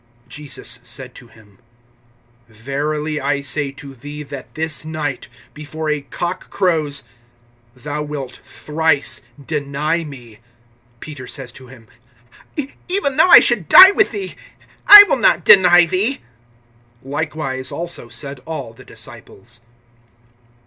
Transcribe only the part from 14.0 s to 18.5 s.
thee, I will not deny thee. Likewise also said